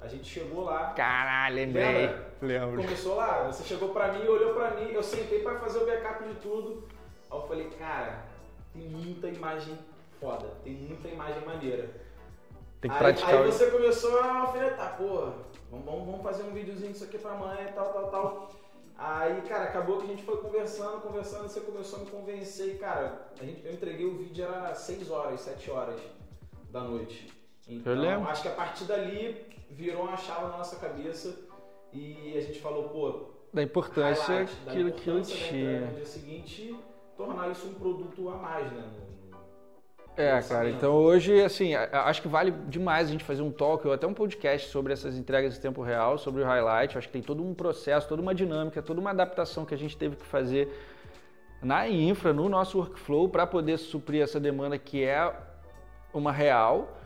A 0.00 0.06
gente 0.06 0.28
chegou 0.28 0.64
lá. 0.64 0.92
Caralho, 0.92 1.56
lembrei. 1.56 2.08
Lembro. 2.40 2.82
Começou 2.82 3.16
lá, 3.16 3.44
você 3.44 3.64
chegou 3.64 3.88
pra 3.90 4.12
mim, 4.12 4.26
olhou 4.26 4.54
pra 4.54 4.72
mim, 4.72 4.92
eu 4.92 5.02
sentei 5.02 5.40
pra 5.40 5.58
fazer 5.58 5.78
o 5.78 5.86
backup 5.86 6.24
de 6.24 6.34
tudo. 6.36 6.86
Aí 7.30 7.38
eu 7.38 7.46
falei, 7.46 7.70
cara, 7.70 8.24
tem 8.72 8.82
muita 8.82 9.28
imagem 9.28 9.78
foda, 10.20 10.46
tem 10.62 10.74
muita 10.74 11.08
imagem 11.08 11.44
maneira. 11.44 11.90
Tem 12.80 12.90
que 12.90 12.96
aí, 12.96 13.02
praticar. 13.02 13.42
Aí 13.42 13.50
você 13.50 13.70
começou 13.70 14.20
a 14.20 14.40
alfinetar, 14.40 14.96
pô, 14.96 15.32
vamos, 15.70 16.06
vamos 16.06 16.22
fazer 16.22 16.44
um 16.44 16.52
videozinho 16.52 16.92
disso 16.92 17.04
aqui 17.04 17.18
pra 17.18 17.34
mãe 17.34 17.64
e 17.64 17.72
tal, 17.72 17.92
tal, 17.92 18.10
tal. 18.10 18.50
Aí, 18.98 19.42
cara, 19.42 19.64
acabou 19.64 19.98
que 19.98 20.06
a 20.06 20.08
gente 20.08 20.24
foi 20.24 20.38
conversando, 20.38 21.00
conversando, 21.00 21.42
você 21.48 21.60
começou 21.60 22.00
a 22.00 22.02
me 22.02 22.10
convencer 22.10 22.74
e, 22.74 22.78
cara, 22.78 23.30
a 23.40 23.44
gente, 23.44 23.64
eu 23.64 23.72
entreguei 23.72 24.04
o 24.04 24.18
vídeo, 24.18 24.44
era 24.44 24.74
6 24.74 25.08
horas, 25.08 25.40
7 25.40 25.70
horas 25.70 26.00
da 26.68 26.80
noite. 26.80 27.32
Então, 27.68 27.92
eu 27.92 28.00
lembro. 28.00 28.28
acho 28.28 28.42
que 28.42 28.48
a 28.48 28.54
partir 28.54 28.84
dali 28.86 29.46
virou 29.70 30.02
uma 30.02 30.16
chave 30.16 30.46
na 30.46 30.58
nossa 30.58 30.76
cabeça 30.76 31.32
e 31.92 32.36
a 32.36 32.40
gente 32.40 32.58
falou, 32.58 32.88
pô, 32.88 33.30
da 33.54 33.62
importância 33.62 34.46
que 34.46 34.88
aquilo 34.88 35.22
tinha. 35.22 35.86
No 35.86 35.94
dia 35.94 36.04
seguinte, 36.04 36.76
tornar 37.16 37.52
isso 37.52 37.68
um 37.68 37.74
produto 37.74 38.28
a 38.30 38.36
mais, 38.36 38.72
né? 38.72 38.84
É, 40.18 40.42
cara, 40.42 40.68
então 40.68 40.94
hoje, 40.94 41.40
assim, 41.42 41.76
acho 41.76 42.20
que 42.20 42.26
vale 42.26 42.50
demais 42.66 43.08
a 43.08 43.12
gente 43.12 43.22
fazer 43.22 43.40
um 43.40 43.52
talk 43.52 43.86
ou 43.86 43.92
até 43.92 44.04
um 44.04 44.12
podcast 44.12 44.68
sobre 44.68 44.92
essas 44.92 45.16
entregas 45.16 45.56
em 45.56 45.60
tempo 45.60 45.80
real, 45.80 46.18
sobre 46.18 46.42
o 46.42 46.44
highlight. 46.44 46.98
Acho 46.98 47.06
que 47.06 47.12
tem 47.12 47.22
todo 47.22 47.40
um 47.40 47.54
processo, 47.54 48.08
toda 48.08 48.20
uma 48.20 48.34
dinâmica, 48.34 48.82
toda 48.82 49.00
uma 49.00 49.10
adaptação 49.10 49.64
que 49.64 49.72
a 49.72 49.78
gente 49.78 49.96
teve 49.96 50.16
que 50.16 50.26
fazer 50.26 50.68
na 51.62 51.88
infra, 51.88 52.32
no 52.32 52.48
nosso 52.48 52.78
workflow, 52.78 53.28
para 53.28 53.46
poder 53.46 53.78
suprir 53.78 54.20
essa 54.20 54.40
demanda 54.40 54.76
que 54.76 55.04
é 55.04 55.32
uma 56.12 56.32
real. 56.32 56.98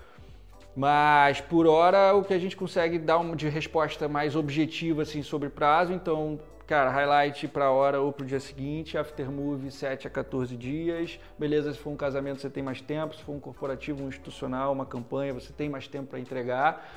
Mas 0.74 1.38
por 1.38 1.66
hora 1.66 2.14
o 2.14 2.24
que 2.24 2.32
a 2.32 2.38
gente 2.38 2.56
consegue 2.56 2.98
dar 2.98 3.22
de 3.36 3.46
resposta 3.46 4.08
mais 4.08 4.34
objetiva 4.34 5.02
assim 5.02 5.22
sobre 5.22 5.50
prazo, 5.50 5.92
então 5.92 6.40
Cara, 6.72 6.88
highlight 6.88 7.48
para 7.48 7.70
hora 7.70 8.00
ou 8.00 8.10
para 8.10 8.24
o 8.24 8.26
dia 8.26 8.40
seguinte, 8.40 8.96
aftermovie 8.96 9.70
7 9.70 10.06
a 10.06 10.10
14 10.10 10.56
dias. 10.56 11.20
Beleza, 11.38 11.70
se 11.70 11.78
for 11.78 11.90
um 11.90 11.96
casamento 11.96 12.40
você 12.40 12.48
tem 12.48 12.62
mais 12.62 12.80
tempo, 12.80 13.14
se 13.14 13.22
for 13.22 13.32
um 13.32 13.38
corporativo, 13.38 14.02
um 14.02 14.08
institucional, 14.08 14.72
uma 14.72 14.86
campanha, 14.86 15.34
você 15.34 15.52
tem 15.52 15.68
mais 15.68 15.86
tempo 15.86 16.06
para 16.06 16.18
entregar. 16.18 16.88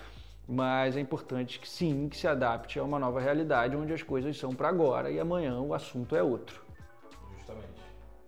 Mas 0.47 0.95
é 0.95 1.01
importante 1.01 1.59
que 1.59 1.67
sim, 1.67 2.07
que 2.07 2.15
se 2.15 2.25
adapte 2.25 2.79
a 2.79 2.83
uma 2.85 2.97
nova 2.97 3.19
realidade 3.19 3.75
onde 3.75 3.91
as 3.91 4.01
coisas 4.01 4.37
são 4.37 4.55
para 4.55 4.69
agora 4.69 5.11
e 5.11 5.19
amanhã 5.19 5.59
o 5.59 5.73
assunto 5.73 6.15
é 6.15 6.23
outro. 6.23 6.61
Justamente. 7.37 7.67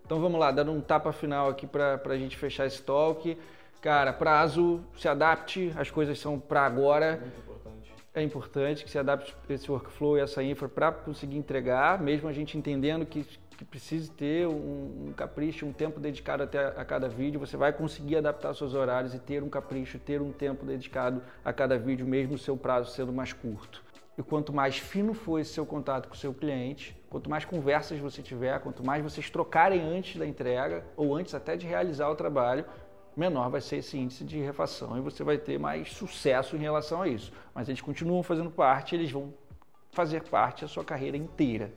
Então 0.04 0.20
vamos 0.20 0.38
lá, 0.38 0.50
dando 0.50 0.70
um 0.70 0.82
tapa 0.82 1.12
final 1.12 1.48
aqui 1.48 1.66
para 1.66 1.98
a 2.04 2.18
gente 2.18 2.36
fechar 2.36 2.66
esse 2.66 2.82
talk. 2.82 3.38
Cara, 3.80 4.12
prazo, 4.12 4.84
se 4.98 5.08
adapte, 5.08 5.72
as 5.78 5.90
coisas 5.90 6.18
são 6.18 6.38
para 6.38 6.66
agora. 6.66 7.20
Muito 7.22 7.47
é 8.14 8.22
importante 8.22 8.84
que 8.84 8.90
se 8.90 8.98
adapte 8.98 9.34
esse 9.48 9.70
workflow 9.70 10.16
e 10.16 10.20
essa 10.20 10.42
infra 10.42 10.68
para 10.68 10.92
conseguir 10.92 11.36
entregar, 11.36 12.00
mesmo 12.00 12.28
a 12.28 12.32
gente 12.32 12.56
entendendo 12.56 13.06
que, 13.06 13.24
que 13.56 13.64
precise 13.64 14.10
ter 14.10 14.46
um, 14.46 15.08
um, 15.08 15.12
capricho, 15.16 15.66
um 15.66 15.72
tempo 15.72 16.00
dedicado 16.00 16.42
até 16.42 16.58
a 16.58 16.84
cada 16.84 17.08
vídeo, 17.08 17.38
você 17.38 17.56
vai 17.56 17.72
conseguir 17.72 18.16
adaptar 18.16 18.54
seus 18.54 18.74
horários 18.74 19.14
e 19.14 19.18
ter 19.18 19.42
um 19.42 19.48
capricho, 19.48 19.98
ter 19.98 20.20
um 20.20 20.32
tempo 20.32 20.64
dedicado 20.64 21.22
a 21.44 21.52
cada 21.52 21.78
vídeo, 21.78 22.06
mesmo 22.06 22.34
o 22.34 22.38
seu 22.38 22.56
prazo 22.56 22.90
sendo 22.90 23.12
mais 23.12 23.32
curto. 23.32 23.82
E 24.16 24.22
quanto 24.22 24.52
mais 24.52 24.78
fino 24.78 25.14
for 25.14 25.38
esse 25.38 25.52
seu 25.52 25.64
contato 25.64 26.08
com 26.08 26.14
o 26.14 26.18
seu 26.18 26.34
cliente, 26.34 26.96
quanto 27.08 27.30
mais 27.30 27.44
conversas 27.44 28.00
você 28.00 28.20
tiver, 28.20 28.58
quanto 28.58 28.84
mais 28.84 29.00
vocês 29.00 29.30
trocarem 29.30 29.80
antes 29.80 30.16
da 30.16 30.26
entrega 30.26 30.84
ou 30.96 31.14
antes 31.14 31.34
até 31.34 31.56
de 31.56 31.68
realizar 31.68 32.08
o 32.08 32.16
trabalho, 32.16 32.64
menor 33.18 33.50
vai 33.50 33.60
ser 33.60 33.76
esse 33.76 33.98
índice 33.98 34.24
de 34.24 34.38
refação 34.38 34.96
e 34.96 35.00
você 35.00 35.24
vai 35.24 35.36
ter 35.36 35.58
mais 35.58 35.92
sucesso 35.92 36.56
em 36.56 36.60
relação 36.60 37.02
a 37.02 37.08
isso. 37.08 37.32
Mas 37.54 37.68
eles 37.68 37.80
continuam 37.80 38.22
fazendo 38.22 38.50
parte, 38.50 38.94
eles 38.94 39.10
vão 39.10 39.34
fazer 39.90 40.22
parte 40.22 40.62
da 40.62 40.68
sua 40.68 40.84
carreira 40.84 41.16
inteira. 41.16 41.72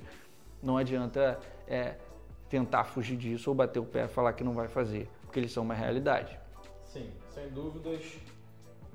Não 0.62 0.78
adianta 0.78 1.40
é, 1.68 1.96
tentar 2.50 2.84
fugir 2.84 3.18
disso 3.18 3.50
ou 3.50 3.56
bater 3.56 3.80
o 3.80 3.86
pé 3.86 4.06
e 4.06 4.08
falar 4.08 4.34
que 4.34 4.44
não 4.44 4.54
vai 4.54 4.68
fazer, 4.68 5.10
porque 5.24 5.40
eles 5.40 5.52
são 5.52 5.64
uma 5.64 5.74
realidade. 5.74 6.40
Sim, 6.86 7.10
sem 7.30 7.50
dúvidas, 7.50 8.18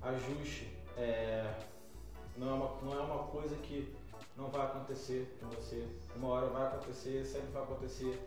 ajuste 0.03 0.69
é, 0.97 1.45
não, 2.37 2.50
é 2.50 2.53
uma, 2.53 2.71
não 2.83 2.93
é 2.93 3.03
uma 3.03 3.25
coisa 3.25 3.57
que 3.57 3.95
não 4.37 4.49
vai 4.49 4.67
acontecer 4.67 5.37
com 5.41 5.49
você. 5.49 5.87
Uma 6.15 6.29
hora 6.29 6.47
vai 6.47 6.67
acontecer, 6.67 7.25
sempre 7.25 7.49
vai 7.53 7.62
acontecer. 7.62 8.19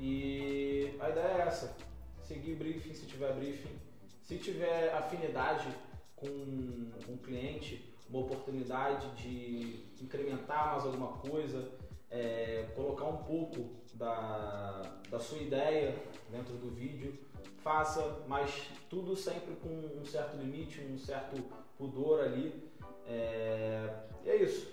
E 0.00 0.96
a 1.00 1.10
ideia 1.10 1.26
é 1.26 1.40
essa 1.46 1.76
seguir 2.22 2.54
briefing 2.54 2.94
se 2.94 3.06
tiver 3.06 3.32
briefing. 3.34 3.74
Se 4.22 4.38
tiver 4.38 4.94
afinidade 4.94 5.68
com 6.16 6.26
um 6.26 7.16
cliente, 7.22 7.92
uma 8.08 8.20
oportunidade 8.20 9.10
de 9.16 9.84
incrementar 10.00 10.72
mais 10.72 10.84
alguma 10.84 11.18
coisa, 11.18 11.70
é, 12.10 12.66
colocar 12.74 13.06
um 13.06 13.18
pouco 13.24 13.70
da, 13.94 14.82
da 15.10 15.18
sua 15.18 15.38
ideia 15.38 15.94
dentro 16.30 16.54
do 16.54 16.70
vídeo, 16.70 17.18
faça, 17.62 18.22
mas 18.28 18.68
tudo 18.88 19.16
sempre 19.16 19.54
com 19.56 19.68
um 19.68 20.04
certo 20.04 20.36
limite, 20.36 20.80
um 20.80 20.98
certo 20.98 21.42
pudor 21.76 22.20
ali. 22.20 22.70
É, 23.06 23.94
e 24.24 24.30
é 24.30 24.36
isso. 24.36 24.72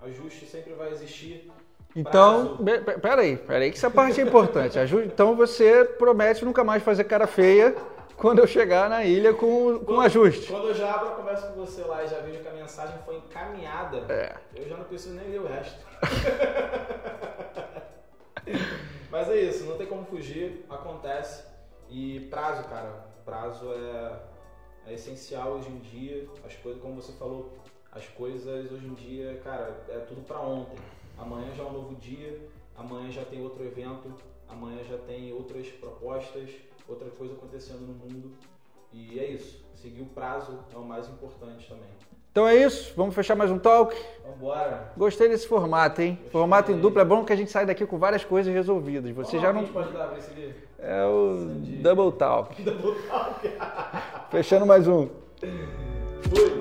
Ajuste 0.00 0.46
sempre 0.46 0.72
vai 0.74 0.90
existir. 0.90 1.50
Então, 1.96 2.58
peraí, 3.00 3.36
peraí, 3.36 3.70
que 3.70 3.76
essa 3.76 3.90
parte 3.90 4.20
é 4.20 4.24
importante. 4.24 4.78
Então 5.06 5.34
você 5.34 5.84
promete 5.84 6.44
nunca 6.44 6.62
mais 6.62 6.82
fazer 6.82 7.04
cara 7.04 7.26
feia 7.26 7.74
quando 8.16 8.40
eu 8.40 8.46
chegar 8.46 8.90
na 8.90 9.04
ilha 9.04 9.32
com, 9.32 9.78
com 9.78 9.84
quando, 9.84 10.00
ajuste. 10.02 10.50
Quando 10.50 10.68
eu 10.68 10.74
já 10.74 10.94
abro 10.94 11.08
a 11.08 11.12
conversa 11.12 11.48
com 11.48 11.64
você 11.64 11.82
lá 11.82 12.04
e 12.04 12.08
já 12.08 12.20
vejo 12.20 12.40
que 12.40 12.48
a 12.48 12.52
mensagem 12.52 12.98
foi 13.06 13.16
encaminhada, 13.16 14.04
é. 14.12 14.34
eu 14.54 14.68
já 14.68 14.76
não 14.76 14.84
preciso 14.84 15.14
nem 15.14 15.30
ler 15.30 15.40
o 15.40 15.46
resto. 15.46 15.78
Mas 19.10 19.28
é 19.30 19.36
isso, 19.36 19.64
não 19.64 19.76
tem 19.76 19.86
como 19.86 20.04
fugir, 20.04 20.66
acontece. 20.68 21.44
E 21.88 22.20
prazo, 22.28 22.68
cara, 22.68 23.06
prazo 23.24 23.72
é, 23.72 24.12
é 24.88 24.94
essencial 24.94 25.52
hoje 25.52 25.70
em 25.70 25.78
dia. 25.78 26.28
As 26.44 26.54
coisas, 26.56 26.82
como 26.82 26.96
você 26.96 27.12
falou, 27.12 27.56
as 27.92 28.06
coisas 28.08 28.70
hoje 28.70 28.86
em 28.86 28.94
dia, 28.94 29.40
cara, 29.42 29.74
é 29.88 29.98
tudo 30.00 30.20
para 30.22 30.40
ontem. 30.40 30.76
Amanhã 31.18 31.52
já 31.54 31.62
é 31.64 31.66
um 31.66 31.72
novo 31.72 31.94
dia, 31.96 32.38
amanhã 32.76 33.10
já 33.10 33.24
tem 33.24 33.42
outro 33.42 33.64
evento, 33.64 34.12
amanhã 34.48 34.78
já 34.88 34.96
tem 34.98 35.32
outras 35.32 35.66
propostas, 35.68 36.50
outra 36.88 37.08
coisa 37.10 37.34
acontecendo 37.34 37.80
no 37.80 37.94
mundo. 37.94 38.32
E 38.92 39.18
é 39.18 39.26
isso. 39.30 39.66
Seguir 39.74 40.02
o 40.02 40.06
prazo 40.06 40.58
é 40.72 40.76
o 40.76 40.84
mais 40.84 41.08
importante 41.08 41.68
também. 41.68 41.88
Então 42.30 42.46
é 42.46 42.54
isso, 42.54 42.92
vamos 42.96 43.14
fechar 43.14 43.34
mais 43.34 43.50
um 43.50 43.58
talk? 43.58 43.96
Vambora. 44.24 44.92
Gostei 44.96 45.28
desse 45.28 45.48
formato, 45.48 46.00
hein? 46.00 46.12
Gostei. 46.12 46.30
Formato 46.30 46.70
em 46.70 46.78
dupla 46.78 47.02
é 47.02 47.04
bom 47.04 47.24
que 47.24 47.32
a 47.32 47.36
gente 47.36 47.50
sai 47.50 47.66
daqui 47.66 47.84
com 47.84 47.98
várias 47.98 48.24
coisas 48.24 48.52
resolvidas. 48.54 49.10
Você 49.12 49.38
Qual 49.38 49.42
já 49.42 49.52
não. 49.52 49.66
pode 49.66 49.92
dar 49.92 50.08
pra 50.08 50.18
esse 50.18 50.54
É 50.78 51.04
o 51.04 51.46
Double 51.82 52.12
Talk. 52.16 52.62
Double 52.62 52.94
Talk. 53.08 53.50
Fechando 54.30 54.66
mais 54.66 54.86
um. 54.86 55.08
Fui. 56.30 56.58